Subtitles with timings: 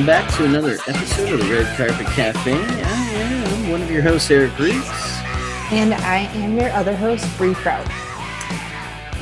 [0.00, 2.54] welcome back to another episode of the Red Carpet Cafe.
[2.54, 4.88] I am one of your hosts, Eric Reeks.
[5.72, 7.86] And I am your other host, Bree Kraut.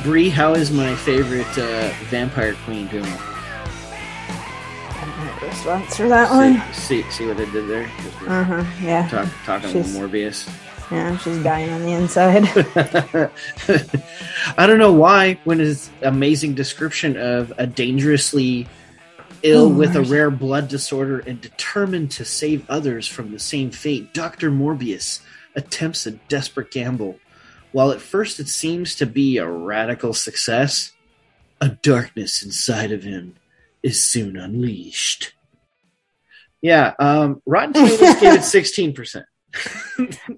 [0.03, 3.03] Bree, how is my favorite uh, vampire queen doing?
[3.03, 3.11] I
[5.01, 6.61] don't know the response for that one.
[6.73, 7.91] See, see, see what I did there?
[8.27, 8.63] Uh huh.
[8.81, 9.09] Yeah.
[9.09, 10.49] Talk, talking She's- about Morbius.
[10.91, 12.43] Yeah, she's dying on the inside.
[14.57, 18.65] I don't know why, when his amazing description of a dangerously
[19.43, 23.71] ill Oh, with a rare blood disorder and determined to save others from the same
[23.71, 24.51] fate, Dr.
[24.51, 25.21] Morbius
[25.55, 27.19] attempts a desperate gamble.
[27.71, 30.93] While at first it seems to be a radical success,
[31.61, 33.35] a darkness inside of him
[33.83, 35.33] is soon unleashed.
[36.61, 39.23] Yeah, um, Rotten Tomatoes gave it 16%.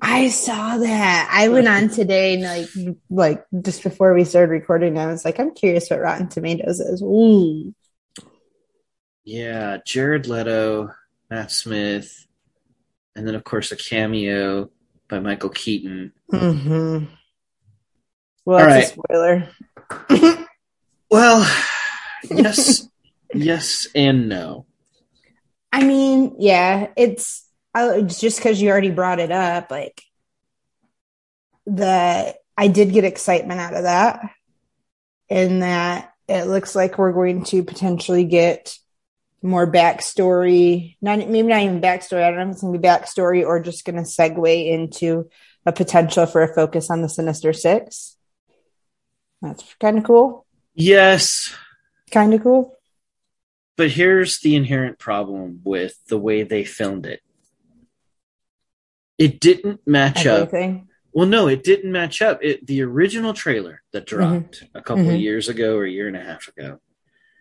[0.01, 1.29] I saw that.
[1.31, 5.40] I went on today, and like, like just before we started recording, I was like,
[5.40, 7.01] I'm curious what Rotten Tomatoes is.
[7.01, 7.73] Ooh.
[9.23, 10.91] Yeah, Jared Leto,
[11.29, 12.27] Matt Smith,
[13.15, 14.69] and then of course a cameo
[15.09, 16.13] by Michael Keaton.
[16.31, 17.05] Mm-hmm.
[18.45, 19.49] Well, All that's a spoiler.
[21.11, 21.45] Well,
[22.29, 22.87] yes,
[23.33, 24.65] yes, and no.
[25.73, 27.45] I mean, yeah, it's,
[27.75, 29.69] it's just because you already brought it up.
[29.69, 30.01] Like,
[31.65, 34.21] the I did get excitement out of that,
[35.27, 38.77] in that it looks like we're going to potentially get
[39.44, 40.96] more backstory.
[41.02, 42.24] Not maybe not even backstory.
[42.24, 45.29] I don't know if it's going to be backstory or just going to segue into
[45.66, 48.18] a potential for a focus on the Sinister Six.
[49.41, 50.46] That's kind of cool.
[50.75, 51.53] Yes,
[52.12, 52.78] Kind of cool.
[53.78, 57.22] but here's the inherent problem with the way they filmed it.
[59.18, 60.47] It didn't match up.
[60.47, 60.88] Everything.
[61.13, 62.40] Well, no, it didn't match up.
[62.41, 65.22] It, the original trailer that dropped a couple of Mhm.
[65.22, 66.79] years ago or a year and a half ago.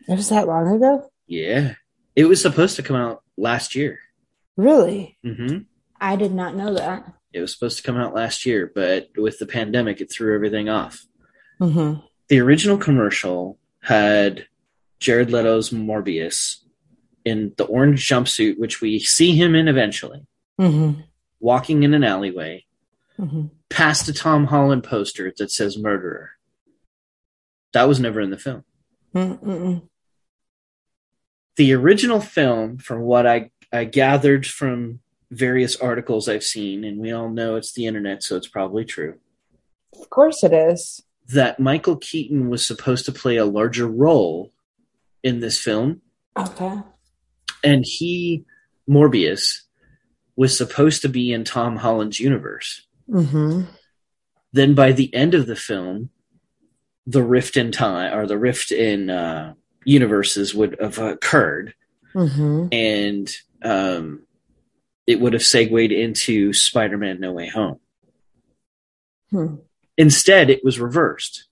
[0.08, 1.10] It was that long ago.
[1.26, 1.74] Yeah,
[2.16, 3.98] it was supposed to come out last year.
[4.56, 5.58] Really, hmm
[6.00, 7.12] I did not know that.
[7.32, 10.68] It was supposed to come out last year, but with the pandemic, it threw everything
[10.68, 11.04] off.
[11.60, 12.00] Mm-hmm.
[12.28, 14.46] The original commercial had
[14.98, 16.56] Jared Leto's Morbius
[17.24, 20.26] in the orange jumpsuit, which we see him in eventually,
[20.58, 21.00] Mm-hmm.
[21.38, 22.64] walking in an alleyway
[23.18, 23.46] Mm-hmm.
[23.68, 26.30] past a Tom Holland poster that says murderer.
[27.74, 28.64] That was never in the film.
[29.14, 29.82] Mm-mm.
[31.60, 35.00] The original film, from what I, I gathered from
[35.30, 39.18] various articles I've seen, and we all know it's the internet, so it's probably true,
[40.00, 41.02] Of course it is.
[41.28, 44.54] that Michael Keaton was supposed to play a larger role
[45.22, 46.00] in this film,
[46.34, 46.78] Okay.
[47.62, 48.46] and he,
[48.88, 49.58] Morbius,
[50.36, 52.86] was supposed to be in Tom Holland's universe.
[53.06, 53.64] Mm-hmm.
[54.54, 56.08] Then by the end of the film,
[57.06, 59.52] the rift in time or the rift in uh,
[59.84, 61.74] universes would have occurred,
[62.14, 62.66] Mm-hmm.
[62.72, 63.30] and
[63.62, 64.22] um,
[65.06, 67.78] it would have segued into Spider-Man: No Way Home.
[69.30, 69.56] Hmm.
[69.96, 71.46] Instead, it was reversed.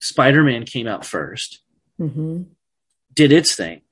[0.00, 1.60] Spider-Man came out first,
[2.00, 2.42] Mm-hmm.
[3.14, 3.82] did its thing,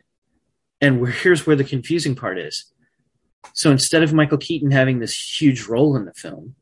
[0.80, 2.72] and here's where the confusing part is.
[3.52, 6.56] So instead of Michael Keaton having this huge role in the film,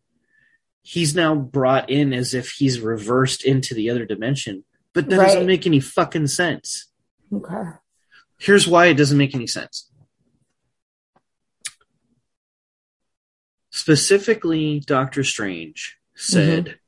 [0.82, 4.64] he's now brought in as if he's reversed into the other dimension,
[4.96, 6.88] but that doesn't make any fucking sense.
[7.32, 7.62] Okay.
[8.38, 9.90] Here's why it doesn't make any sense.
[13.70, 16.78] Specifically, Doctor Strange said,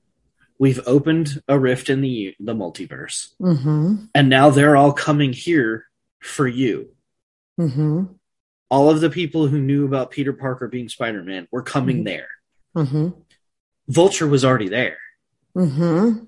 [0.59, 4.07] "We've opened a rift in the the multiverse, Mm-hmm.
[4.15, 5.87] and now they're all coming here
[6.21, 6.95] for you."
[7.61, 8.05] Mm-hmm.
[8.71, 12.05] all of the people who knew about Peter Parker being Spider Man were coming Mhm.
[12.05, 12.29] there.
[12.77, 13.09] Mm-hmm.
[13.89, 14.99] Vulture was already there.
[15.57, 16.25] Mm-hmm.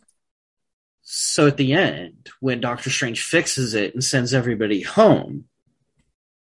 [1.13, 5.47] So at the end, when Doctor Strange fixes it and sends everybody home,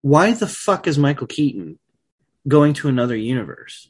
[0.02, 1.80] why the fuck is Michael Keaton
[2.50, 3.90] going to another universe?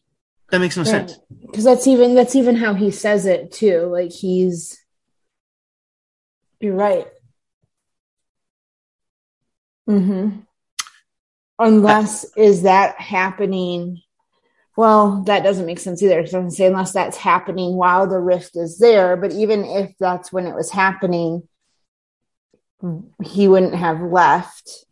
[0.52, 1.18] That makes no sense.
[1.42, 3.88] Because that's even that's even how he says it too.
[3.88, 4.80] Like he's.
[6.60, 7.08] You're right.
[9.90, 10.42] Mm-hmm.
[11.58, 14.04] Unless is that happening?
[14.78, 16.22] Well, that doesn't make sense either.
[16.22, 20.32] Because I'm saying unless that's happening while the rift is there, but even if that's
[20.32, 21.50] when it was happening,
[23.24, 24.86] he wouldn't have left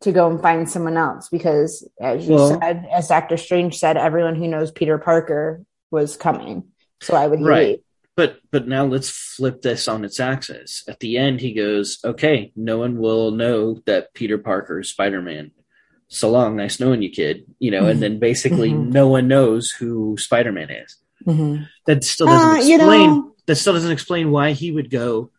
[0.00, 3.98] to go and find someone else because, as you Well- said, as Doctor Strange said,
[3.98, 6.64] everyone who knows Peter Parker was coming.
[7.02, 7.84] So I would Right.
[8.16, 10.82] But but now let's flip this on its axis.
[10.88, 15.22] At the end, he goes, "Okay, no one will know that Peter Parker is Spider
[15.22, 15.52] Man.
[16.10, 18.92] So long, nice knowing you, kid." You know, and then basically, Mhm.
[18.92, 20.96] no one knows who Spider Man is.
[21.26, 21.68] Mhm.
[21.86, 23.10] That still doesn't Uh, you explain.
[23.10, 25.30] know, that still doesn't explain why he would go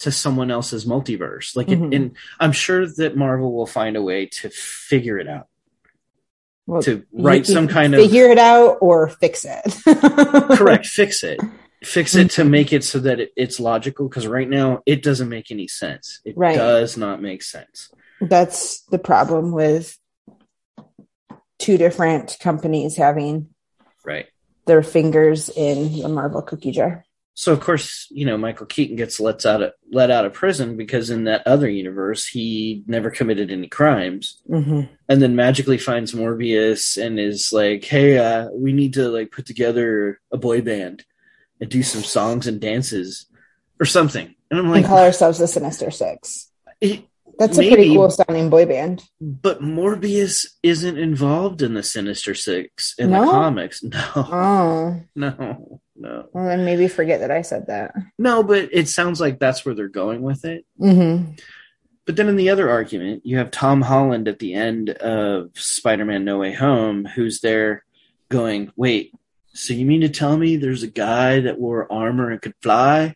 [0.00, 1.54] to someone else's multiverse.
[1.56, 1.92] Like, Mhm.
[1.92, 2.10] it, and
[2.40, 5.46] I'm sure that Marvel will find a way to figure it out,
[6.66, 9.62] Well, to write some kind of figure it out or fix it.
[10.56, 11.38] correct, fix it,
[11.82, 14.08] fix it to make it so that it, it's logical.
[14.08, 16.20] Because right now, it doesn't make any sense.
[16.24, 16.56] It Right.
[16.56, 17.90] does not make sense.
[18.20, 19.98] That's the problem with
[21.64, 23.48] two different companies having
[24.04, 24.26] Right.
[24.66, 27.04] their fingers in the Marvel cookie jar.
[27.36, 30.76] So of course, you know, Michael Keaton gets let out of let out of prison
[30.76, 34.40] because in that other universe he never committed any crimes.
[34.46, 39.32] hmm And then magically finds Morbius and is like, Hey, uh, we need to like
[39.32, 41.04] put together a boy band
[41.60, 43.26] and do some songs and dances
[43.80, 44.34] or something.
[44.50, 46.50] And I'm and like call ourselves the Sinister Six.
[46.82, 46.98] "Eh,
[47.38, 49.02] That's a pretty cool sounding boy band.
[49.20, 53.24] but Morbius isn't involved in the Sinister Six in No?
[53.24, 53.82] the comics.
[53.92, 56.28] No, Oh, no, no.
[56.32, 57.94] well, then maybe forget that I said that.
[58.18, 60.64] No, but it sounds like that's where they're going with it.
[60.78, 61.22] hmm
[62.06, 66.04] But then in the other argument, you have Tom Holland at the end of Spider
[66.04, 67.84] Man No Way Home, who's there
[68.28, 69.12] going, Wait,
[69.54, 73.14] so you mean to tell me there's a guy that wore armor and could fly?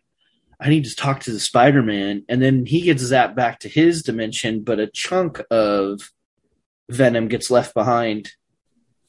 [0.59, 2.23] I need to talk to the Spider Man.
[2.27, 6.11] And then he gets zapped back to his dimension, but a chunk of
[6.89, 8.31] Venom gets left behind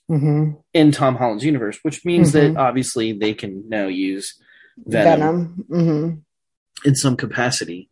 [0.09, 2.33] hmm in Tom Holland's universe, which means Mhm.
[2.33, 4.41] that obviously they can now use
[4.87, 6.23] Venom, Venom.
[6.83, 7.91] hmm in some capacity.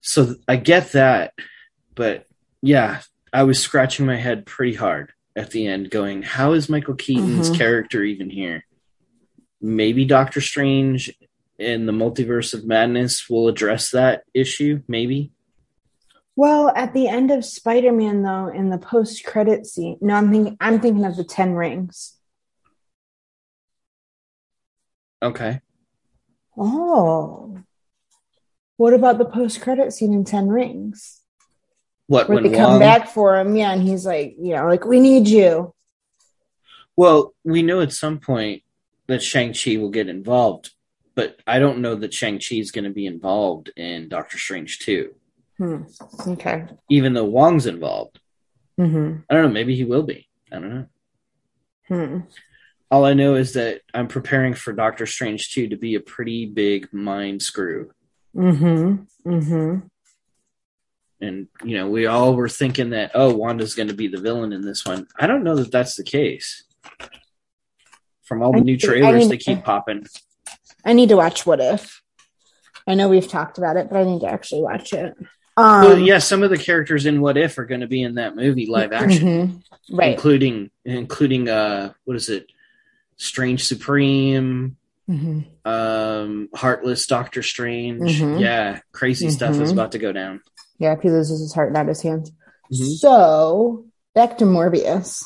[0.00, 1.34] So I get that,
[1.94, 2.26] but
[2.62, 3.02] yeah,
[3.32, 7.50] I was scratching my head pretty hard at the end, going, "How is Michael Keaton's
[7.50, 7.54] Mhm.
[7.54, 8.64] character even here?"
[9.60, 11.10] Maybe Doctor Strange
[11.62, 14.82] in the Multiverse of Madness will address that issue.
[14.88, 15.32] Maybe.
[16.34, 20.80] Well, at the end of Spider-Man, though, in the post-credit scene, no, I'm thinking, I'm
[20.80, 22.14] thinking of the Ten Rings.
[25.22, 25.60] Okay.
[26.56, 27.58] Oh,
[28.76, 31.20] what about the post-credit scene in Ten Rings,
[32.06, 33.54] What where when they come back for him?
[33.54, 35.74] Yeah, and he's like, you know, like we need you.
[36.96, 38.62] Well, we know at some point
[39.06, 40.70] that Shang Chi will get involved,
[41.14, 44.78] but I don't know that Shang Chi is going to be involved in Doctor Strange
[44.78, 45.14] too.
[45.58, 45.82] Hmm.
[46.26, 46.66] Okay.
[46.88, 48.18] Even though Wong's involved,
[48.76, 49.50] hmm I don't know.
[49.50, 50.28] Maybe he will be.
[50.50, 50.86] I don't know.
[51.88, 52.18] Hmm.
[52.90, 56.46] All I know is that I'm preparing for Doctor Strange 2 to be a pretty
[56.46, 57.90] big mind screw.
[58.34, 58.94] Hmm.
[59.24, 59.78] Hmm.
[61.20, 64.52] And, you know, we all were thinking that, oh, Wanda's going to be the villain
[64.52, 65.06] in this one.
[65.18, 66.64] I don't know that that's the case.
[68.24, 70.06] From all the I new I trailers they keep popping.
[70.84, 72.02] I need to watch What If.
[72.86, 75.14] I know we've talked about it, but I need to actually watch it.
[75.56, 78.14] Um, well, yeah, some of the characters in What If are going to be in
[78.16, 79.62] that movie live action, mhm.
[79.90, 80.14] Right.
[80.14, 82.46] including including uh what is it?
[83.16, 88.20] Strange Supreme, hmm um Heartless Doctor Strange.
[88.20, 88.40] Mhm.
[88.40, 89.72] Yeah, crazy stuff is Mhm.
[89.74, 90.40] about to go down.
[90.78, 92.32] Yeah, if he loses his heart, not his hands.
[92.72, 92.96] Mhm.
[92.96, 93.84] So
[94.14, 95.22] back to Morbius.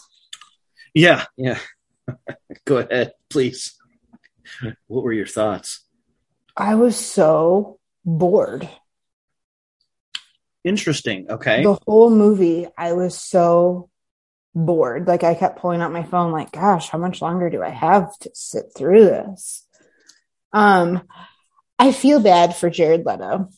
[0.92, 1.58] Yeah, yeah.
[2.64, 3.74] Go ahead, please.
[4.86, 5.80] What were your thoughts?
[6.56, 8.68] I was so bored.
[10.64, 11.30] Interesting.
[11.30, 11.62] Okay.
[11.62, 13.90] The whole movie, I was so
[14.54, 15.06] bored.
[15.06, 18.16] Like I kept pulling out my phone, like, gosh, how much longer do I have
[18.20, 19.66] to sit through this?
[20.52, 21.06] Um,
[21.78, 23.48] I feel bad for Jared Leto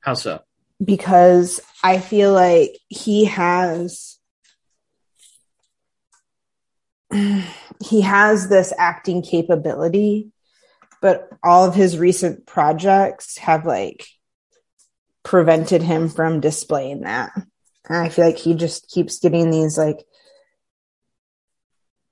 [0.00, 0.40] How so?
[0.82, 4.13] because I feel like he has
[7.80, 10.30] he has this acting capability,
[11.00, 14.06] but all of his recent projects have like
[15.22, 17.32] prevented him from displaying that.
[17.88, 20.04] And I feel like he just keeps getting these like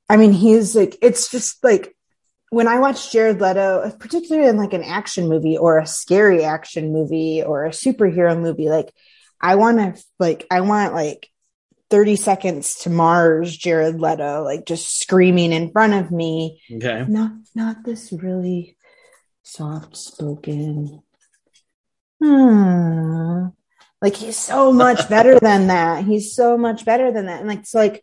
[0.09, 1.97] I mean, he's like it's just like
[2.51, 6.93] when I watch Jared Leto, particularly in like an action movie or a scary action
[6.93, 8.93] movie or a superhero movie, like
[9.41, 11.32] I want to like I want like
[11.93, 16.63] 30 seconds to Mars Jared Leto like just screaming in front of me.
[16.73, 17.05] Okay.
[17.07, 18.79] Not not this really
[19.43, 21.03] soft spoken.
[22.19, 23.49] Hmm.
[24.01, 26.07] Like he's so much better than that.
[26.07, 27.41] He's so much better than that.
[27.41, 28.03] And like it's like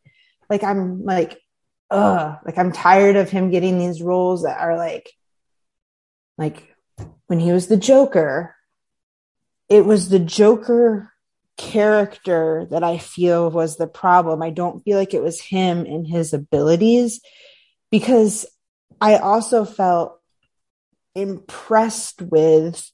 [0.51, 1.41] like I'm like
[1.89, 5.09] uh like I'm tired of him getting these roles that are like
[6.37, 6.75] like
[7.25, 8.55] when he was the Joker,
[9.67, 11.11] it was the Joker
[11.59, 14.41] character that I feel was the problem.
[14.41, 17.21] I don't feel like it was him and his abilities
[17.91, 18.45] because
[19.01, 20.19] I also felt
[21.13, 22.89] impressed with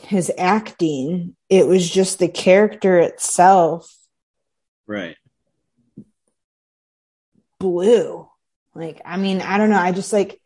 [0.00, 1.34] his acting.
[1.48, 3.90] It was just the character itself
[4.92, 5.16] Right.
[7.58, 8.28] Blue.
[8.74, 9.78] Like, I mean, I don't know.
[9.78, 10.38] I just like,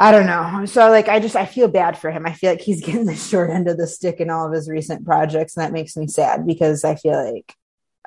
[0.00, 0.64] I don't know.
[0.66, 2.26] So like I just I feel bad for him.
[2.26, 4.68] I feel like he's getting the short end of the stick in all of his
[4.68, 7.54] recent projects, and that makes me sad because I feel like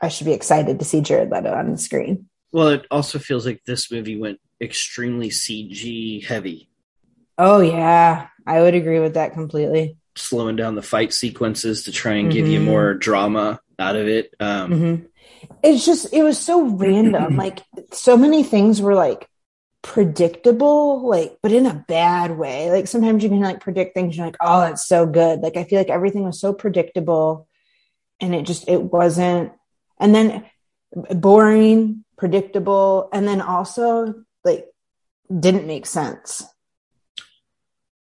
[0.02, 2.30] I should be excited to see Jared Leto on the screen.
[2.52, 6.70] Well, it also feels like this movie went extremely CG heavy.
[7.38, 9.98] Oh yeah, I would agree with that completely.
[10.16, 12.34] Slowing down the fight sequences to try and mm-hmm.
[12.34, 12.70] give you mm-hmm.
[12.70, 14.34] more drama out of it.
[14.40, 15.06] Um, mm-hmm.
[15.64, 17.36] It's just it was so random.
[17.38, 19.28] like so many things were like
[19.82, 22.70] predictable, like, but in a bad way.
[22.70, 25.40] Like sometimes you can like predict things, you're like, oh, that's so good.
[25.42, 27.48] Like I feel like everything was so predictable
[28.20, 29.52] and it just it wasn't
[30.00, 30.46] and then
[30.92, 34.68] boring, predictable, and then also like
[35.28, 36.44] didn't make sense.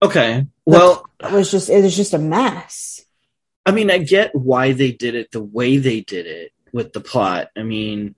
[0.03, 0.47] Okay.
[0.65, 3.03] Well it was just it was just a mess.
[3.67, 7.01] I mean, I get why they did it the way they did it with the
[7.01, 7.51] plot.
[7.57, 8.15] I mean,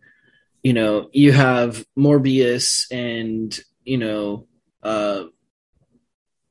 [0.63, 4.47] you know, you have Morbius and, you know,
[4.83, 5.25] uh,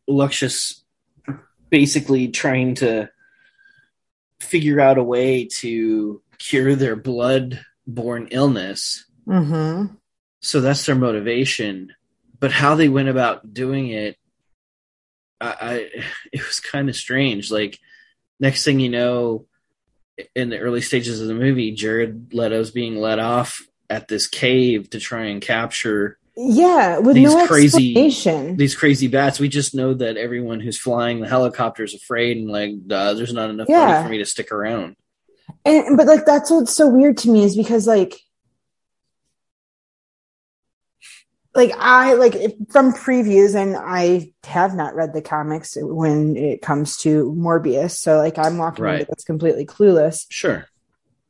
[0.10, 0.82] Luxus
[1.70, 3.10] basically trying to
[4.42, 9.06] figure out a way to cure their blood borne illness.
[9.26, 9.96] Mm-hmm.
[10.42, 11.94] So that's their motivation.
[12.40, 14.18] But how they went about doing it,
[15.40, 15.74] I, I
[16.34, 17.50] it was kind of strange.
[17.50, 17.80] Like,
[18.42, 19.46] next thing you know,
[20.36, 24.90] in the early stages of the movie, Jared Leto's being let off at this cave
[24.90, 27.94] to try and capture yeah with these no crazy
[28.56, 32.50] these crazy bats we just know that everyone who's flying the helicopter is afraid and
[32.50, 33.86] like uh, there's not enough yeah.
[33.86, 34.96] money for me to stick around
[35.66, 38.16] and but like that's what's so weird to me is because like
[41.54, 42.34] like I like
[42.70, 47.92] from previews, and I have not read the comics when it comes to Morbius.
[47.92, 49.02] So like I'm walking right.
[49.02, 50.26] into this completely clueless.
[50.30, 50.66] Sure,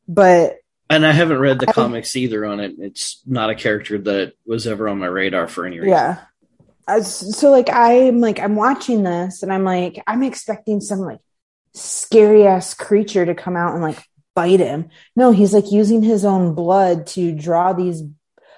[0.07, 0.57] but
[0.91, 2.75] and I haven't read the I, comics either on it.
[2.77, 5.89] It's not a character that was ever on my radar for any reason.
[5.89, 7.01] Yeah.
[7.03, 11.19] so like I'm like I'm watching this and I'm like I'm expecting some like
[11.73, 14.03] scary ass creature to come out and like
[14.35, 14.89] bite him.
[15.15, 18.03] No, he's like using his own blood to draw these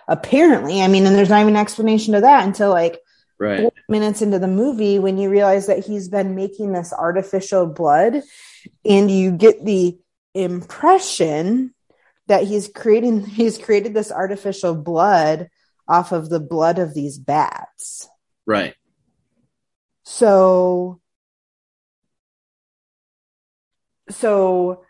[0.08, 0.82] apparently.
[0.82, 3.00] I mean, and there's not even an explanation to that until like
[3.40, 3.72] right.
[3.88, 8.22] minutes into the movie when you realize that he's been making this artificial blood
[8.86, 9.98] and you get the
[10.34, 11.73] impression
[12.28, 15.50] that he's creating he's created this artificial blood
[15.88, 18.08] off of the blood of these bats.
[18.46, 18.76] Right.
[20.04, 21.00] So
[24.10, 24.86] so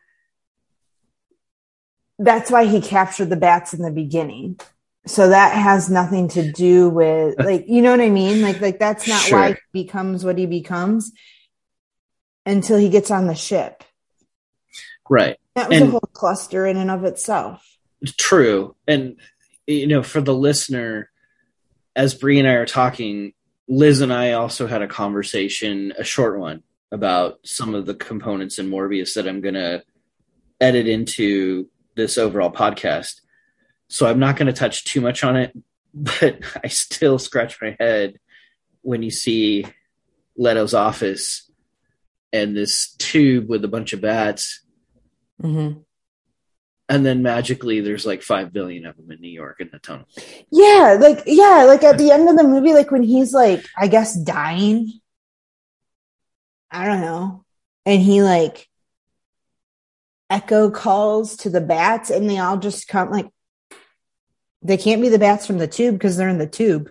[2.19, 4.59] that's why he captured the bats in the beginning.
[5.05, 8.41] So that has nothing to do with like you know what I mean?
[8.41, 9.39] Like like that's not sure.
[9.39, 11.11] why he becomes what he becomes
[12.45, 13.83] until he gets on the ship.
[15.09, 15.37] Right.
[15.55, 17.77] That was and, a whole cluster in and of itself.
[18.17, 18.75] True.
[18.87, 19.17] And,
[19.67, 21.11] you know, for the listener,
[21.95, 23.33] as Bree and I are talking,
[23.67, 28.59] Liz and I also had a conversation, a short one, about some of the components
[28.59, 29.83] in Morbius that I'm going to
[30.59, 33.21] edit into this overall podcast.
[33.87, 35.57] So I'm not going to touch too much on it,
[35.93, 38.19] but I still scratch my head
[38.81, 39.65] when you see
[40.35, 41.49] Leto's office
[42.33, 44.62] and this tube with a bunch of bats
[45.41, 45.79] Mm-hmm.
[46.89, 50.05] And then magically, there's like five billion of them in New York in the tunnel.
[50.51, 53.87] Yeah, like yeah, like at the end of the movie, like when he's like, I
[53.87, 54.99] guess dying.
[56.69, 57.45] I don't know,
[57.85, 58.67] and he like
[60.29, 63.29] echo calls to the bats, and they all just come like
[64.61, 66.89] they can't be the bats from the tube because they're in the tube.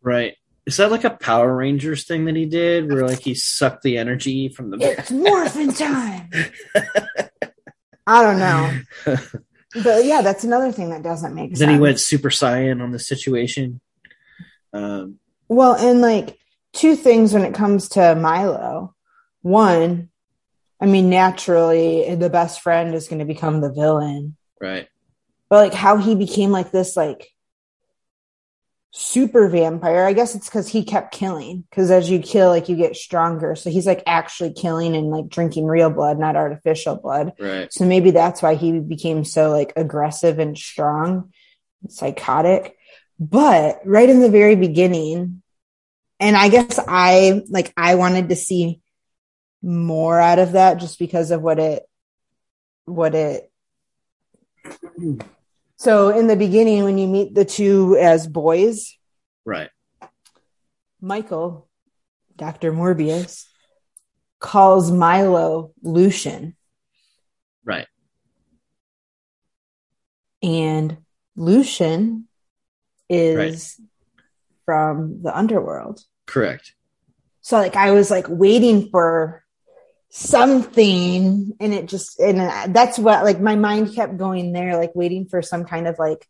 [0.00, 0.36] Right.
[0.68, 3.96] Is that like a Power Rangers thing that he did, where like he sucked the
[3.96, 4.76] energy from the?
[4.78, 6.28] It's morphin time.
[8.06, 8.78] I don't know,
[9.82, 11.58] but yeah, that's another thing that doesn't make then sense.
[11.60, 13.80] Then he went Super Saiyan on the situation.
[14.74, 16.38] Um, well, and like
[16.74, 18.94] two things when it comes to Milo.
[19.40, 20.10] One,
[20.82, 24.86] I mean, naturally, the best friend is going to become the villain, right?
[25.48, 27.30] But like how he became like this, like
[28.90, 30.04] super vampire.
[30.04, 31.64] I guess it's because he kept killing.
[31.70, 33.54] Because as you kill, like you get stronger.
[33.54, 37.32] So he's like actually killing and like drinking real blood, not artificial blood.
[37.38, 37.72] Right.
[37.72, 41.32] So maybe that's why he became so like aggressive and strong,
[41.88, 42.76] psychotic.
[43.20, 45.42] But right in the very beginning,
[46.20, 48.80] and I guess I like I wanted to see
[49.62, 51.88] more out of that just because of what it
[52.84, 53.50] what it
[55.78, 58.96] so in the beginning, when you meet the two as boys,
[59.44, 59.70] right?
[61.00, 61.68] Michael,
[62.36, 63.44] Doctor Morbius,
[64.40, 66.56] calls Milo Lucian,
[67.64, 67.86] right?
[70.42, 70.98] And
[71.36, 72.26] Lucian
[73.08, 73.36] is
[73.78, 73.86] right.
[74.64, 76.02] from the underworld.
[76.26, 76.74] Correct.
[77.40, 79.44] So like I was like waiting for
[80.10, 84.94] something and it just and uh, that's what like my mind kept going there like
[84.94, 86.26] waiting for some kind of like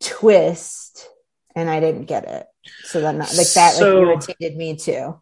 [0.00, 1.08] twist
[1.54, 2.46] and I didn't get it.
[2.84, 5.20] So then like that So- like irritated me too.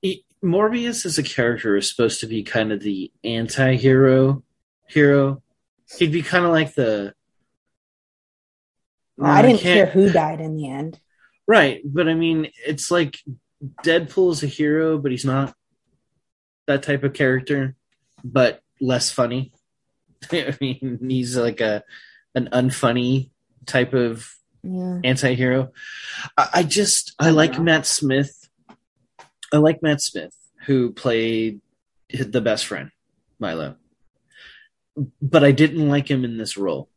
[0.00, 4.42] He- Morbius as a character is supposed to be kind of the anti-hero
[4.86, 5.42] hero.
[5.98, 7.12] He'd be kind of like the
[9.18, 10.98] Well, mm, I didn't can't- care who died in the end.
[11.46, 13.18] Right, but I mean, it's like
[13.84, 15.52] Deadpool is a hero, but he's not
[16.70, 17.74] that type of character,
[18.24, 19.52] but less funny.
[20.32, 21.82] I mean, he's like a
[22.34, 23.30] an unfunny
[23.66, 25.00] type of Yeah.
[25.04, 25.72] anti-hero.
[26.38, 27.60] I, I just I like Yeah.
[27.60, 28.48] Matt Smith.
[29.52, 30.34] I like Matt Smith
[30.66, 31.60] who played
[32.12, 32.90] the best friend,
[33.38, 33.76] Milo.
[35.20, 36.88] But I didn't like him in this role.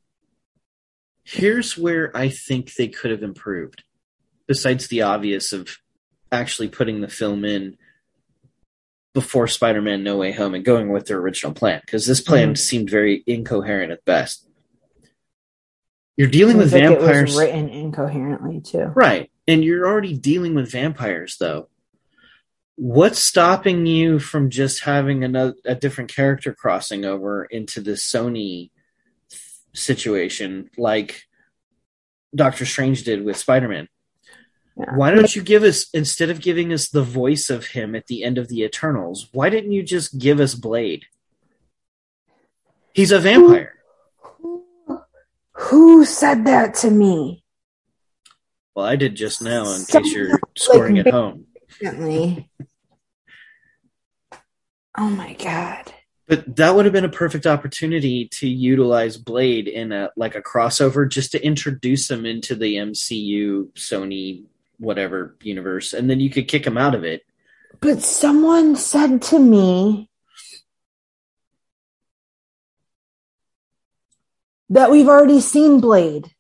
[1.24, 3.84] Here's where I think they could have improved.
[4.48, 5.78] Besides the obvious of
[6.32, 7.78] actually putting the film in
[9.14, 12.58] before Spider-Man No Way Home and going with their original plan because this plan Mhm.
[12.58, 14.48] seemed very incoherent at best.
[16.18, 17.20] You're dealing with like vampires.
[17.32, 18.92] It was written incoherently too.
[18.96, 19.32] Right.
[19.48, 21.70] And you're already dealing with vampires, though.
[22.76, 28.72] What's stopping you from just having another a different character crossing over into the Sony
[29.74, 31.24] situation, like
[32.36, 33.88] Doctor Strange did with Spider Man?
[34.76, 34.96] Yeah.
[34.96, 38.24] Why don't you give us instead of giving us the voice of him at the
[38.24, 39.30] end of the Eternals?
[39.32, 41.06] Why didn't you just give us Blade?
[42.94, 43.76] He's a vampire.
[45.54, 47.44] Who said that to me?
[48.76, 51.46] Well, I did just now, in Someone case you're scoring at home.
[54.96, 55.94] Oh my god.
[56.28, 60.42] But that would have been a perfect opportunity to utilize Blade in a like a
[60.42, 64.46] crossover just to introduce him into the MCU Sony
[64.78, 67.24] whatever universe and then you could kick him out of it.
[67.80, 70.10] But someone said to me
[74.70, 76.32] that we've already seen Blade.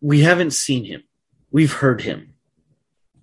[0.00, 1.02] We haven't seen him.
[1.50, 2.34] We've heard him.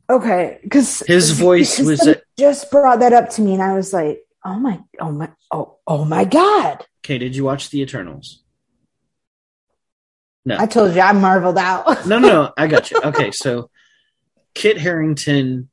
[0.10, 3.94] Okay, because His voice was a- just brought that up to me, and I was
[3.94, 8.42] like, "Oh my, oh my, oh, oh my god!" Okay, did you watch The Eternals?
[10.46, 10.58] No.
[10.58, 12.06] I told you I marveled out.
[12.08, 13.00] no, no, no, I got you.
[13.04, 13.70] Okay, so
[14.56, 15.70] Kit Harington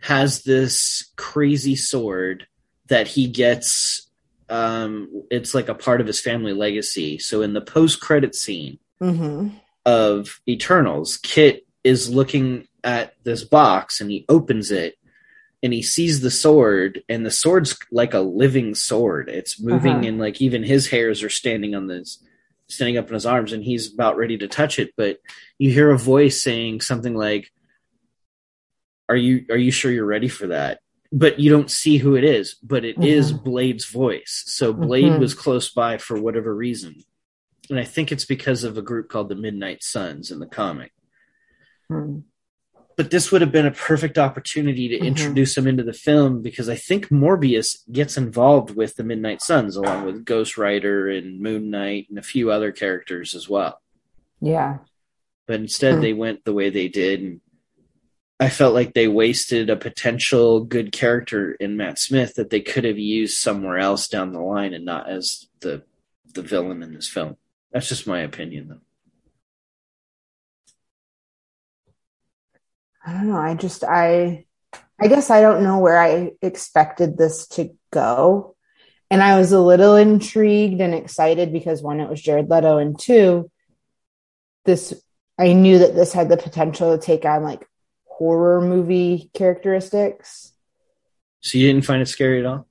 [0.00, 2.46] has this crazy sword
[2.88, 4.08] that he gets.
[4.48, 7.18] Um, it's like a part of his family legacy.
[7.18, 9.48] So in the post-credit scene hmm
[9.86, 14.98] of Eternals, Kit is looking at this box and he opens it
[15.62, 19.28] and he sees the sword and the sword's like a living sword.
[19.30, 20.08] It's moving Uh-huh.
[20.08, 22.22] and like even his hairs are standing on this
[22.70, 25.18] standing up in his arms and he's about ready to touch it, but
[25.58, 27.50] you hear a voice saying something like
[29.08, 30.78] Are you are you sure you're ready for that?
[31.12, 33.42] But you don't see who it is, but it is Mhm.
[33.42, 34.44] Blade's voice.
[34.46, 35.18] So Blade Mhm.
[35.18, 36.94] was close by for whatever reason.
[37.68, 40.92] And I think it's because of a group called the Midnight Suns in the comic
[41.88, 42.20] Hmm.
[43.00, 45.06] But this would have been a perfect opportunity to Mhm.
[45.06, 49.74] introduce him into the film because I think Morbius gets involved with the Midnight Suns
[49.74, 53.80] along with Ghost Rider and Moon Knight and a few other characters as well.
[54.42, 54.80] Yeah.
[55.46, 56.00] But instead, Hmm.
[56.02, 57.40] they went the way they did, and
[58.38, 62.84] I felt like they wasted a potential good character in Matt Smith that they could
[62.84, 65.84] have used somewhere else down the line and not as the
[66.34, 67.38] the villain in this film.
[67.72, 68.80] That's just my opinion, though.
[73.10, 73.36] I don't know.
[73.36, 74.46] I just I
[75.00, 78.54] I guess I don't know where I expected this to go.
[79.10, 82.96] And I was a little intrigued and excited because one, it was Jared Leto, and
[82.96, 83.50] two,
[84.64, 84.94] this
[85.36, 87.66] I knew that this had the potential to take on like
[88.04, 90.52] horror movie characteristics.
[91.40, 92.68] So you didn't find it scary at all,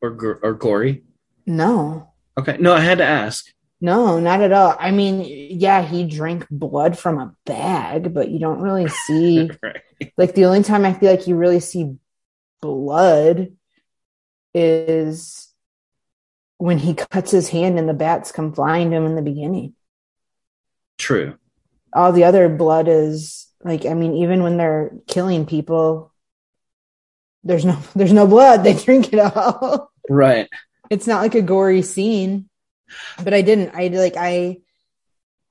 [0.00, 1.02] or or gory?
[1.44, 3.52] No, Okay, no, I had to ask.
[3.82, 4.76] No, not at all.
[4.78, 9.82] I mean, yeah, he drank blood from a bag, but you don't really see right.
[10.16, 11.96] like the only time I feel like you really see
[12.60, 13.48] blood
[14.54, 15.48] is
[16.58, 19.74] when he cuts his hand and the bats come flying to him in the beginning.
[20.96, 21.36] True.
[21.92, 26.12] All the other blood is like I mean, even when they're killing people,
[27.42, 28.62] there's no there's no blood.
[28.62, 29.90] They drink it all.
[30.08, 30.48] Right.
[30.88, 32.48] it's not like a gory scene.
[33.22, 33.74] But I didn't.
[33.74, 34.58] I like I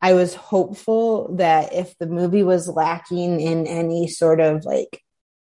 [0.02, 5.04] I was hopeful that if the movie was lacking in any sort of like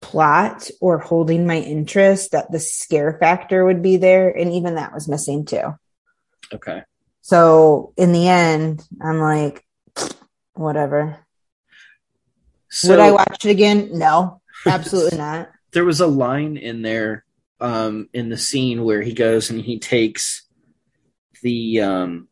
[0.01, 4.31] plot or holding my interest, that the scare factor would be there.
[4.31, 5.75] And even that was missing too.
[6.53, 6.83] Okay.
[7.21, 9.65] So in the end, I'm like,
[10.55, 11.19] whatever.
[12.71, 13.91] So Would I watch it again?
[13.93, 15.51] No, absolutely not.
[15.73, 17.25] there was a line in there
[17.61, 20.48] um, in the scene where he goes and he takes
[21.43, 22.29] the um,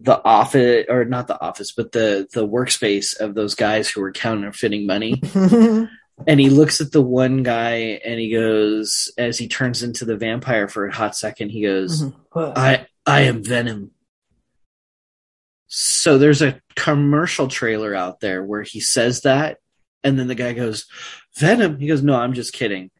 [0.00, 4.12] the office or not the office, but the the workspace of those guys who were
[4.12, 5.20] counterfeiting money.
[6.26, 10.16] and he looks at the one guy and he goes as he turns into the
[10.16, 12.04] vampire for a hot second he goes
[12.34, 13.90] i i am venom.
[15.70, 19.58] So there's a commercial trailer out there where he says that
[20.02, 20.86] and then the guy goes
[21.36, 21.78] venom?
[21.78, 22.90] He goes no i'm just kidding.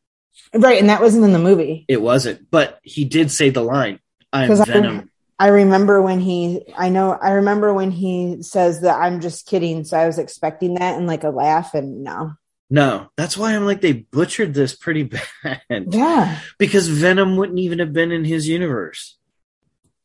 [0.54, 1.84] Right, and that wasn't in the movie.
[1.88, 4.00] it wasn't but he did say the line
[4.32, 5.04] i'm 'Cause I-
[5.40, 9.84] I remember when he, I know, I remember when he says that I'm just kidding.
[9.84, 12.32] So I was expecting that and like a laugh, and no.
[12.70, 15.04] no that's why i'm like they butchered this pretty
[15.44, 16.40] bad Yeah.
[16.58, 19.16] because venom wouldn't even have been in his universe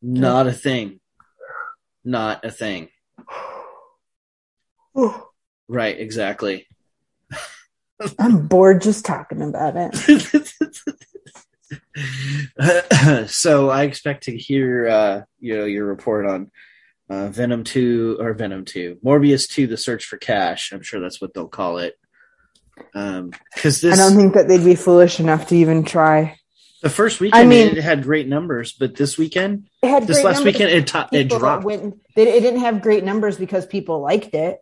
[0.04, 1.00] not a thing
[2.06, 2.90] not a thing
[5.68, 6.68] Right, exactly.
[8.20, 9.94] I'm bored just talking about it.
[13.28, 16.52] so I expect to hear uh, you know your report on
[17.10, 20.72] uh, Venom two or Venom two, Morbius two, The Search for Cash.
[20.72, 21.96] I'm sure that's what they'll call it.
[22.96, 26.38] Um, because I don't think that they'd be foolish enough to even try.
[26.82, 30.24] the first weekend I mean- it had great numbers, but this weekend, It had this
[30.24, 31.64] last weekend, it to- it dropped.
[31.64, 34.60] Went, they, it didn't have great numbers because people liked it.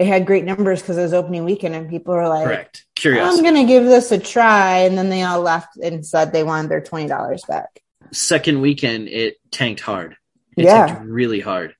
[0.00, 2.86] It had great numbers because it was opening weekend and people were like, Correct.
[2.96, 4.78] curious I'm going to give this a try.
[4.78, 9.36] And then they all left and said they wanted their $20 back Second weekend, it
[9.52, 10.16] tanked hard.
[10.56, 10.86] It Yeah.
[10.86, 11.74] tanked really hard.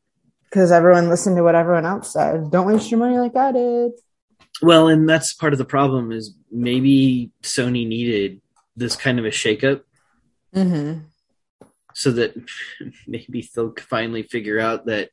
[0.50, 2.50] because everyone listened to what everyone else said.
[2.50, 3.92] Don't waste your money like I did.
[4.61, 8.42] Well, and that's part of the problem is maybe Sony needed
[8.76, 9.80] this kind of a shakeup
[10.54, 11.04] Mm-hmm.
[11.94, 12.35] so that
[13.06, 15.09] maybe they'll finally figure out that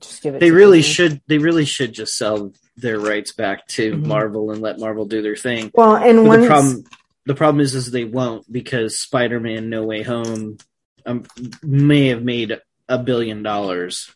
[0.00, 0.40] Just give it.
[0.40, 0.92] they really Disney.
[0.92, 4.06] should they really should just sell their rights back to Mhm.
[4.06, 5.70] Marvel and let Marvel do their thing.
[5.74, 6.84] Well, and the problem
[7.26, 10.58] the problem is is they won't because Spider-Man No Way Home
[11.06, 11.24] um,
[11.62, 14.14] may have made a billion dollars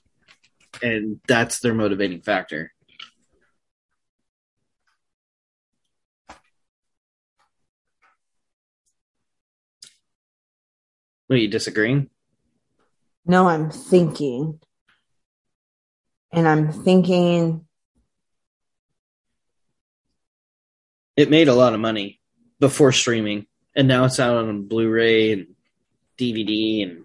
[0.82, 2.72] and that's their motivating factor.
[11.26, 12.08] What, you disagreeing?
[13.24, 14.58] no, I'm thinking,
[16.32, 17.66] and I'm thinking.
[21.14, 22.18] it made a lot of money
[22.58, 25.46] before streaming, and now it's out on Blu-ray and
[26.18, 27.04] DVD and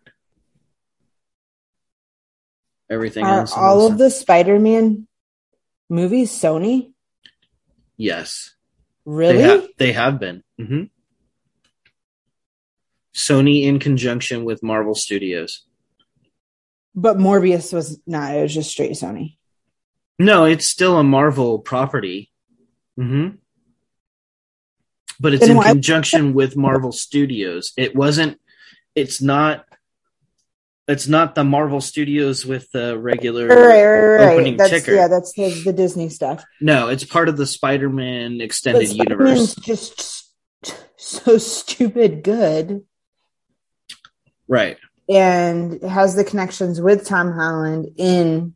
[2.89, 3.51] everything Are else.
[3.53, 5.07] all of the Spider-Man
[5.89, 6.93] movies Sony?
[7.97, 8.55] yes,
[9.05, 9.35] Really?
[9.37, 10.43] they have they have been.
[10.57, 10.83] hmm
[13.13, 15.66] Sony in conjunction with Marvel Studios.
[16.99, 18.35] But Morbius was not.
[18.35, 19.37] It was just straight Sony.
[20.19, 22.31] No, it's still a Marvel property.
[22.97, 23.27] hmm
[25.19, 27.71] But it's Then in why- conjunction with Marvel Studios.
[27.77, 28.41] It wasn't.
[28.95, 29.65] It's not.
[30.87, 33.45] It's not the Marvel Studios with the regular.
[33.47, 34.57] Right, right, right, opening right.
[34.57, 34.95] That's ticker.
[34.95, 35.07] yeah.
[35.07, 36.43] That's the, the Disney stuff.
[36.61, 39.55] No, it's part of the Spider-Man extended Spider-Man's universe.
[39.55, 40.31] just
[40.95, 42.83] so stupid good,
[44.47, 44.77] Right.
[45.09, 48.55] And has the connections with Tom Holland in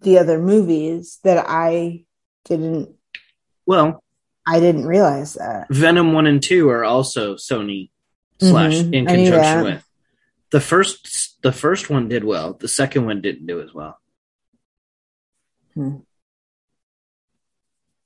[0.00, 2.04] the other movies that I
[2.44, 2.94] didn't.
[3.66, 4.02] Well,
[4.46, 5.66] I didn't realize that.
[5.70, 7.90] Venom one and two are also Sony
[8.40, 9.84] slash Mhm, in conjunction with.
[10.50, 12.54] The first the first one did well.
[12.54, 13.98] The second one didn't do as well.
[15.74, 15.96] Hmm.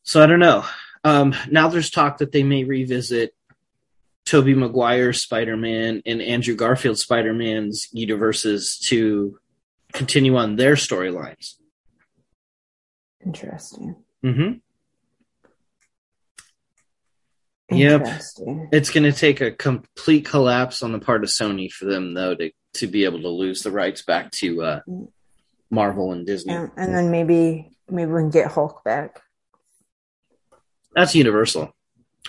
[0.02, 0.64] So I don't know.
[1.04, 3.34] Um, now there's talk that they may revisit
[4.28, 9.38] Tobey Maguire's Spider-Man and Andrew Garfield's Spider-Man's universes to
[9.94, 11.54] continue on their storylines.
[13.24, 13.96] Interesting.
[14.22, 14.52] hmm
[17.70, 18.06] Yep.
[18.72, 22.34] It's going to take a complete collapse on the part of Sony for them, though,
[22.34, 24.80] to to be able to lose the rights back to uh,
[25.70, 26.54] Marvel and Disney.
[26.54, 29.20] And, and then maybe maybe we can get Hulk back.
[30.94, 31.74] That's Universal.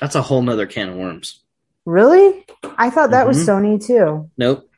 [0.01, 1.41] That's a whole nother can of worms.
[1.89, 2.45] Really?
[2.77, 3.47] I thought that was Mhm.
[3.79, 4.29] Sony too.
[4.37, 4.69] Nope.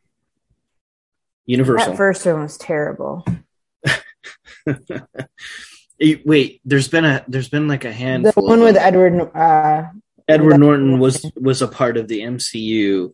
[1.46, 1.92] Universal.
[1.92, 3.26] That first one was terrible.
[6.26, 8.44] Wait, there's been a there's been like a handful.
[8.44, 8.76] The one with.
[8.78, 9.30] Edward.
[9.36, 9.84] Uh,
[10.28, 13.14] Edward Norton was was a part of the MCU,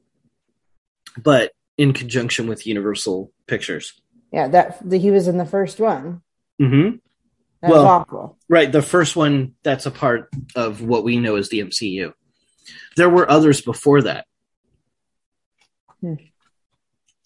[1.21, 3.93] but in conjunction with Universal Pictures.
[4.31, 6.21] yeah, that the, he was in the first one.
[6.61, 6.97] Mm-hmm.
[7.61, 8.37] That Well- awful.
[8.49, 12.13] Right, the first one that's a part of what we know as the MCU.
[12.95, 14.25] There were others before that.
[16.01, 16.15] Hmm.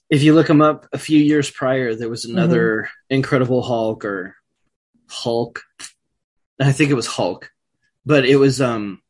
[0.10, 4.36] If you look them up, a few years prior, there was another Incredible Hulk or
[5.10, 5.62] Hulk.
[6.60, 7.50] I think it was Hulk,
[8.06, 9.02] but it was um,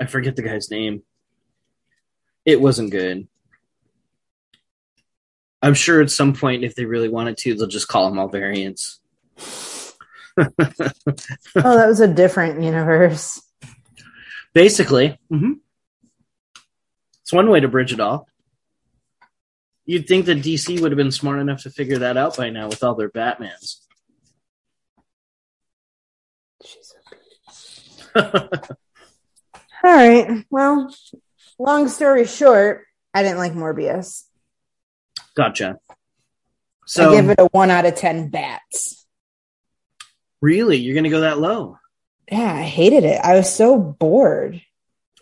[0.00, 1.02] I forget the guy's name.
[2.44, 3.26] It wasn't good.
[5.62, 8.28] I'm sure at some point, if they really wanted to, they'll just call them all
[8.28, 9.00] variants.
[10.36, 10.50] oh,
[11.56, 13.40] that was a different universe.
[14.54, 15.52] Basically, hmm
[17.22, 18.28] it's one way to bridge it all.
[19.86, 22.68] You'd think that DC would have been smart enough to figure that out by now
[22.68, 23.80] with all their Batmans.
[28.14, 28.30] All
[29.82, 30.44] right.
[30.50, 30.94] Well,
[31.58, 34.24] long story short, I didn't like Morbius.
[35.34, 35.78] Gotcha.
[36.86, 39.06] So, I give it a one out of ten bats.
[40.40, 41.78] really, you're going to go that low?
[42.30, 43.20] Yeah, I hated it.
[43.22, 44.62] I was so bored.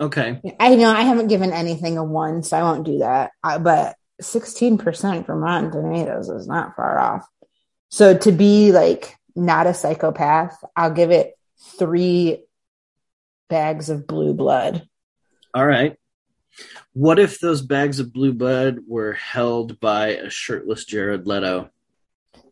[0.01, 0.41] Okay.
[0.59, 3.33] I know I haven't given anything a one, so I won't do that.
[3.43, 7.29] I, but sixteen percent from Rotten Tomatoes is not far off.
[7.91, 11.37] So to be like not a psychopath, I'll give it
[11.79, 12.45] three
[13.49, 14.89] bags of blue blood.
[15.55, 15.97] All right.
[16.95, 21.71] What if those bags of blue blood were held by a shirtless Jared Leto?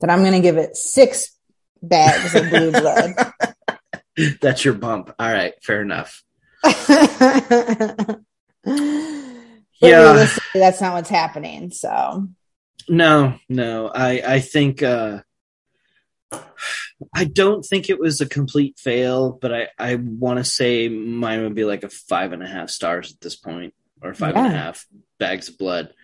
[0.00, 1.36] Then I'm going to give it six
[1.82, 3.14] bags of blue blood.
[4.40, 5.14] That's your bump.
[5.18, 6.22] All right, fair enough.
[9.80, 10.26] Yeah.
[10.52, 11.70] that's not what's happening.
[11.70, 12.28] So
[12.88, 13.88] No, no.
[13.88, 15.20] I I think uh
[17.14, 21.42] I don't think it was a complete fail, but I I want to say mine
[21.42, 24.46] would be like a five and a half stars at this point, or five and
[24.46, 24.86] a half
[25.18, 25.94] bags of blood.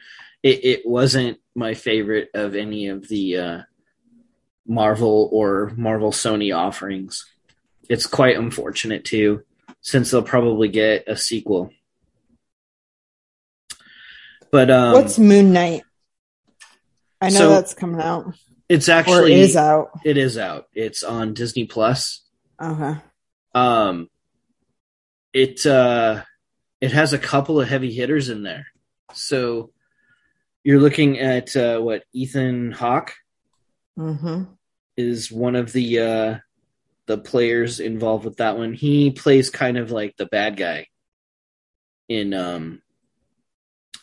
[0.42, 3.60] It it wasn't my favorite of any of the uh
[4.66, 7.26] Marvel or Marvel Sony offerings.
[7.88, 9.42] It's quite unfortunate too,
[9.80, 11.70] since they'll probably get a sequel.
[14.50, 15.82] But um, what's Moon Knight?
[17.20, 18.34] I know so- that's coming out
[18.68, 19.90] it's actually is out.
[20.04, 20.66] it is out.
[20.74, 22.22] It's on Disney Plus.
[22.60, 22.96] Okay.
[23.54, 24.08] Um,
[25.32, 26.22] it uh,
[26.80, 28.66] it has a couple of heavy hitters in there.
[29.12, 29.70] So
[30.64, 33.14] you're looking at uh, what Ethan Hawke
[33.98, 34.42] Mm-hmm.
[34.98, 36.38] is one of the uh,
[37.06, 38.72] the players involved with that one.
[38.72, 40.88] He plays kind of like the bad guy
[42.08, 42.82] in um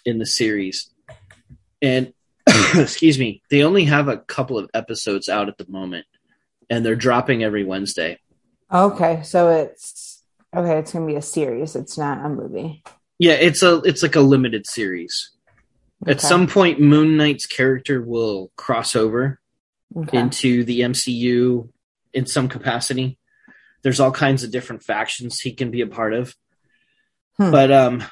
[0.05, 0.89] in the series,
[1.81, 2.13] and
[2.75, 6.05] excuse me, they only have a couple of episodes out at the moment,
[6.69, 8.19] and they're dropping every Wednesday.
[8.71, 10.23] Okay, so it's
[10.55, 10.79] okay.
[10.79, 11.75] It's gonna be a series.
[11.75, 12.83] It's not a movie.
[13.19, 15.31] Yeah, it's a it's like a limited series.
[16.05, 19.39] At some point, Moon Knight's character will cross over
[19.95, 20.17] Okay.
[20.17, 21.69] into the MCU
[22.13, 23.17] in some capacity.
[23.81, 26.35] There's all kinds of different factions he can be a part of.
[27.37, 27.51] Hmm.
[27.51, 28.03] But um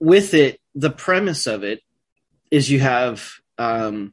[0.00, 1.80] with it, the premise of it
[2.50, 4.12] is you have um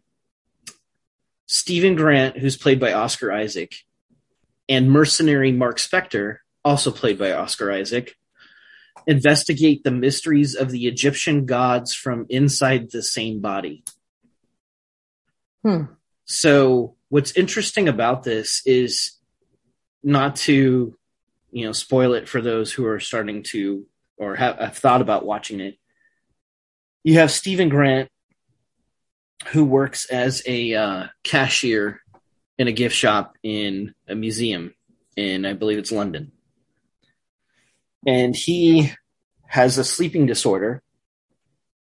[1.48, 3.74] Steven Grant, who's played by Oscar Isaac,
[4.70, 8.16] and mercenary Mark Spector, also played by Oscar Isaac,
[9.08, 13.84] investigate the mysteries of the Egyptian gods from inside the same body.
[15.64, 15.86] Hmm.
[16.26, 19.18] So what's interesting about this is
[20.04, 20.96] not to,
[21.52, 23.86] you know, spoil it for those who are starting to
[24.18, 25.78] or have, have thought about watching it.
[27.04, 28.10] You have Steven Grant,
[29.48, 32.02] who works as a uh, cashier
[32.58, 34.74] in a gift shop in a museum
[35.16, 36.32] in, I believe it's London,
[38.06, 38.92] and he
[39.48, 40.84] has a sleeping disorder.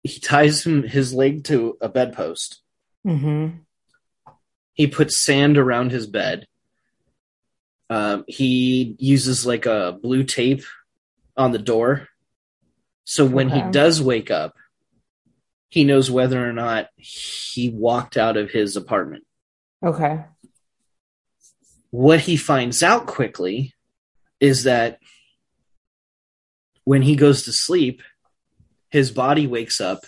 [0.04, 2.62] He ties him, his leg to a bedpost
[3.08, 3.58] Mm-hmm.
[4.78, 6.46] He puts sand around his bed.
[7.90, 10.64] Um, he uses like a blue tape
[11.36, 12.08] on the door.
[13.04, 14.56] So when he does wake up,
[15.70, 19.26] he knows whether or not he walked out of his apartment.
[19.84, 20.24] Okay.
[21.90, 23.74] What he finds out quickly
[24.40, 25.00] is that
[26.84, 28.04] when he goes to sleep,
[28.90, 30.06] his body wakes up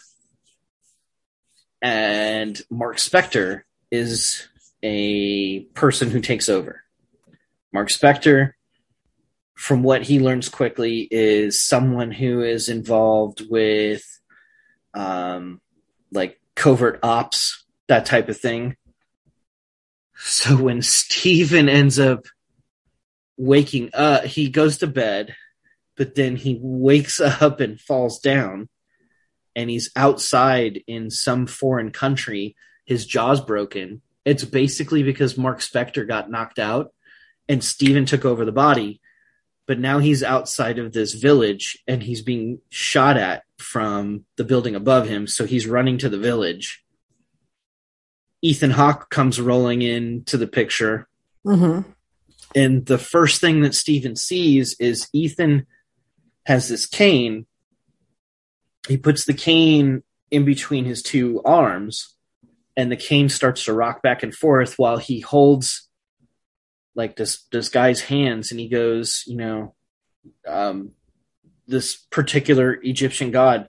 [1.82, 4.48] and Marc Spector is
[4.84, 6.84] a person who takes over.
[7.72, 8.54] Marc Spector,
[9.56, 14.04] from what he learns quickly, is someone who is involved with
[14.94, 15.62] um,
[16.12, 18.76] like covert ops, that type of thing.
[20.16, 22.26] So when Steven ends up
[23.38, 25.36] waking up, he goes to bed,
[25.96, 28.70] but then he wakes up and falls down,
[29.56, 32.56] and he's outside in some foreign country.
[32.86, 34.02] His jaw's broken.
[34.26, 36.94] It's basically because Marc Spector got knocked out
[37.48, 39.02] and Steven took over the body,
[39.66, 44.76] but now he's outside of this village and he's being shot at from the building
[44.76, 46.84] above him, so he's running to the village.
[48.42, 51.08] Ethan Hawke comes rolling into the picture.
[51.46, 51.90] Mm-hmm.
[52.56, 55.68] And the first thing that Steven sees is Ethan
[56.46, 57.46] has this cane.
[58.88, 62.16] He puts the cane in between his two arms,
[62.80, 65.90] and the cane starts to rock back and forth while he holds
[66.96, 69.76] like this this guy's hands and he goes, you know,
[70.48, 70.92] um,
[71.68, 73.68] this particular Egyptian god,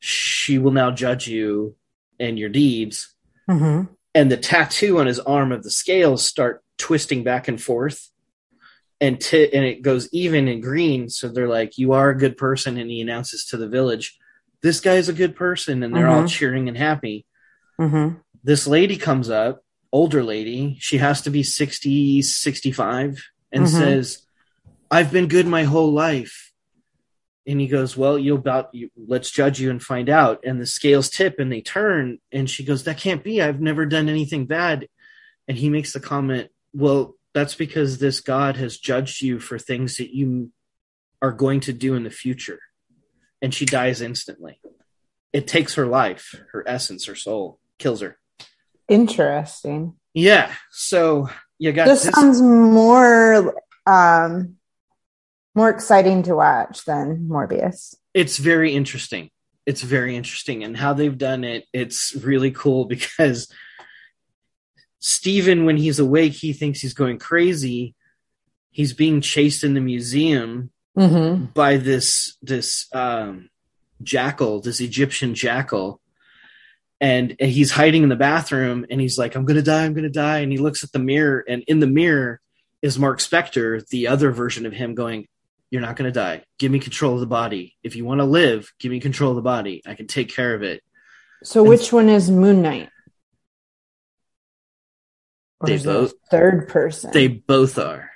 [0.00, 1.76] she will now judge you
[2.20, 3.14] and your deeds.
[3.48, 3.90] Mm-hmm.
[4.14, 8.10] And the tattoo on his arm of the scales start twisting back and forth
[9.00, 11.08] and t- and it goes even in green.
[11.08, 14.18] So they're like, "You are a good person," and he announces to the village,
[14.62, 16.28] "This guy's a good person," and they're all Mhm.
[16.28, 17.24] cheering and happy.
[17.80, 18.18] Mm-hmm.
[18.44, 20.76] This lady comes up, older lady.
[20.80, 23.78] She has to be 60, 65, and Mhm.
[23.78, 24.26] says,
[24.90, 26.52] "I've been good my whole life."
[27.46, 30.66] And he goes, "Well, you'll about you, let's judge you and find out." And the
[30.66, 33.42] scales tip and they turn, and she goes, "That can't be.
[33.42, 34.88] I've never done anything bad."
[35.48, 39.96] And he makes the comment, "Well, that's because this God has judged you for things
[39.96, 40.52] that you
[41.20, 42.60] are going to do in the future."
[43.40, 44.60] And she dies instantly.
[45.32, 48.18] It takes her life, her essence, her soul, kills her.
[48.88, 49.94] Interesting.
[50.14, 50.52] Yeah.
[50.70, 52.14] So you got This this.
[52.14, 53.54] sounds more
[53.86, 54.56] um
[55.54, 57.94] more exciting to watch than Morbius.
[58.14, 59.30] it's very interesting.
[59.66, 61.66] It's very interesting, and how they've done it.
[61.72, 63.48] It's really cool because
[64.98, 67.94] Steven, when he's awake, he thinks he's going crazy.
[68.70, 71.46] He's being chased in the museum Mm-hmm.
[71.54, 73.48] by this this um,
[74.02, 76.01] jackal, this Egyptian jackal,
[77.02, 78.86] and, he's hiding in the bathroom.
[78.88, 81.44] And he's like, "I'm gonna die, I'm gonna die." And he looks at the mirror,
[81.46, 82.40] and in the mirror
[82.80, 85.26] is Marc Spector, the other version of him, going,
[85.70, 86.44] "You're not gonna die.
[86.58, 87.76] Give me control of the body.
[87.82, 89.82] If you want to live, give me control of the body.
[89.84, 90.82] I can take care of it."
[91.42, 92.88] So And- which one is Moon Knight?
[95.60, 97.10] Or They both- third person.
[97.12, 98.10] They both are.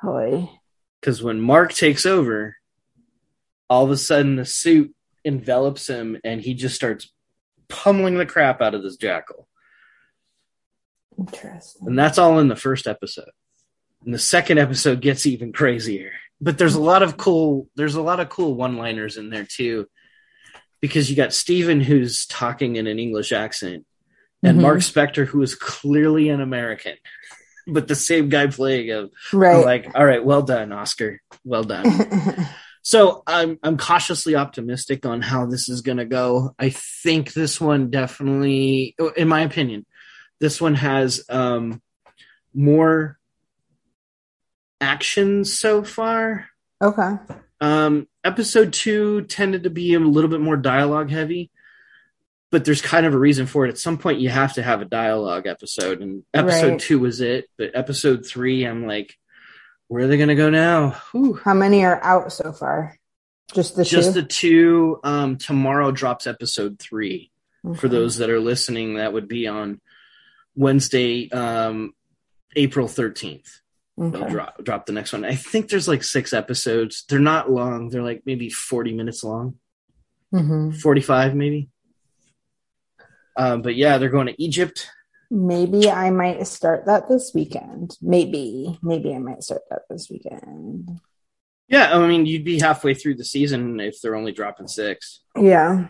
[0.00, 0.50] Hoy.
[1.00, 2.56] because when Marc takes over,
[3.70, 7.10] all of a sudden the suit envelops him and he just starts
[7.74, 9.48] pummeling the crap out of this jackal.
[11.18, 11.86] Interesting.
[11.88, 13.30] And that's all in the first episode.
[14.04, 16.12] And the second episode gets even crazier.
[16.40, 19.86] But there's a lot of cool there's a lot of cool one-liners in there too.
[20.80, 23.86] Because you got Steven who's talking in an English accent
[24.42, 24.62] and Mhm.
[24.62, 26.96] Marc Spector who is clearly an American.
[27.66, 29.10] But the same guy playing him.
[29.32, 29.64] I'm Right.
[29.64, 31.22] like, all right, well done, Oscar.
[31.44, 31.86] Well done.
[32.86, 36.54] So I'm I'm cautiously optimistic on how this is going to go.
[36.58, 39.86] I think this one definitely, in my opinion,
[40.38, 41.80] this one has um,
[42.52, 43.18] more
[44.80, 46.48] action so far.
[46.80, 47.12] okay.
[47.60, 51.50] Um, episode two tended to be a little bit more dialogue heavy,
[52.50, 53.70] but there's kind of a reason for it.
[53.70, 56.80] At some point, you have to have a dialogue episode, and episode Right.
[56.80, 57.46] two was it.
[57.56, 59.14] But episode three, I'm like,
[59.88, 60.90] where are they going to go now?
[61.12, 61.34] Whew.
[61.44, 62.96] How many are out so far?
[63.52, 64.20] Just the just two.
[64.20, 67.30] the two um tomorrow drops episode three
[67.76, 69.80] for those that are listening that would be on
[70.56, 71.92] wednesday um
[72.56, 73.60] april 13th
[73.96, 77.88] they'll drop drop the next one i think there's like six episodes they're not long
[77.90, 79.54] they're like maybe 40 minutes long
[80.32, 80.76] Mhm.
[80.80, 81.68] 45 maybe
[83.36, 84.88] um but yeah they're going to egypt
[85.34, 87.96] Maybe I might start that this weekend.
[88.00, 91.00] Maybe, maybe I might start that this weekend.
[91.66, 95.88] yeah i mean you'd be halfway through the season if they're only dropping six Yeah.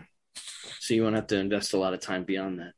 [0.79, 2.73] so you won't have to invest a lot of time beyond that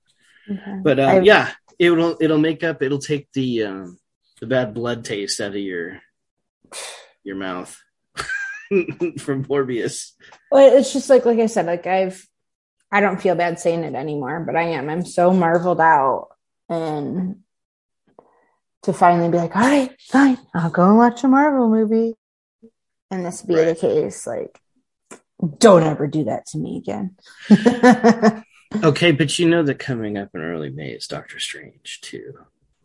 [0.50, 0.80] Okay.
[0.82, 2.82] But um, yeah, it'll it'll make up.
[2.82, 4.00] It'll take the um,
[4.40, 6.00] the bad blood taste out of your
[7.24, 7.76] your mouth
[9.20, 10.12] from Morbius.
[10.50, 12.26] Well, it's just like like I said, like I've
[12.90, 14.90] I don't feel bad saying it anymore, but I am.
[14.90, 16.30] I'm so marveled out
[16.70, 17.38] and
[18.84, 22.16] to finally be like, all right, fine, I'll go and watch a Marvel movie.
[23.10, 24.60] And this be the case, like
[25.60, 27.16] don't ever do that to me again.
[28.84, 32.34] Okay, but you know that coming up in early May is Doctor Strange too.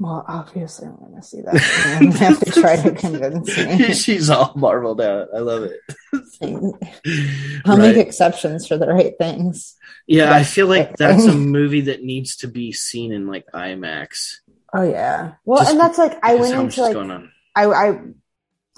[0.02, 1.96] Well, obviously I'm gonna see that.
[1.96, 3.92] I'm gonna have to try to convince me.
[3.94, 5.28] She's all marveled out.
[5.32, 5.80] I love it.
[7.64, 9.76] I'll make exceptions for the right things.
[10.08, 14.38] Yeah, I feel like that's a movie that needs to be seen in like IMAX.
[14.74, 15.34] Oh yeah.
[15.44, 17.30] Well, Just and that's like I went into like going.
[17.54, 18.00] I, I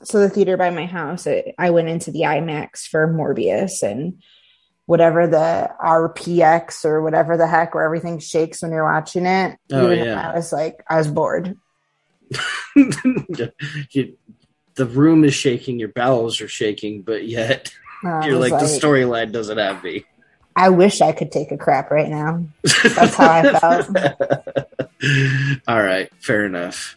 [0.02, 4.22] so the theater by my house I, I went into the imax for morbius and
[4.86, 9.90] whatever the rpx or whatever the heck where everything shakes when you're watching it Oh,
[9.90, 10.30] yeah.
[10.30, 11.56] i was like i was bored
[12.76, 14.16] You-
[14.76, 17.72] the room is shaking, your bowels are shaking, but yet
[18.04, 20.04] I You're was like, the storyline doesn't have me.
[20.56, 22.44] I wish I could take a crap right now.
[22.64, 23.88] That's how I felt.
[25.68, 26.96] All right, fair enough.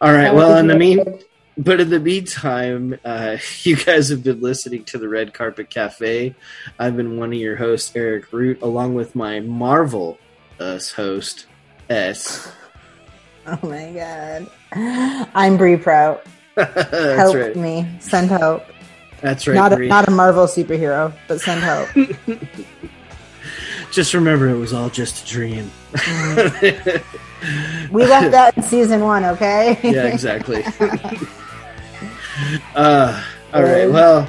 [0.00, 0.34] All right.
[0.34, 1.20] Well, in the mean,
[1.58, 6.34] but in the meantime, uh, you guys have been listening to the Red Carpet Cafe.
[6.78, 10.18] I've been one of your hosts, Eric Root, along with my Marvel
[10.60, 11.46] us host,
[11.90, 12.50] S.
[13.50, 14.46] Oh my god.
[15.34, 16.22] I'm Brie Prout.
[16.58, 17.56] help right.
[17.56, 17.88] me.
[17.98, 18.62] Send help.
[19.22, 19.54] That's right.
[19.54, 21.88] Not a, not a Marvel superhero, but send help.
[23.90, 25.70] just remember, it was all just a dream.
[27.90, 29.78] we left that in season one, okay?
[29.82, 30.62] yeah, exactly.
[32.74, 33.22] Uh,
[33.52, 33.90] all right.
[33.90, 34.28] Well,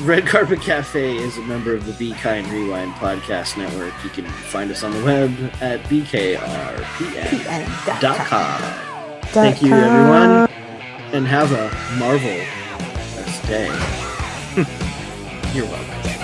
[0.00, 3.92] Red Carpet Cafe is a member of the Be Kind Rewind podcast network.
[4.02, 5.30] You can find us on the web
[5.60, 6.80] at bkrpn.com.
[9.28, 10.48] Thank you, everyone,
[11.12, 12.40] and have a marvel
[13.46, 13.66] day.
[15.54, 16.23] You're welcome.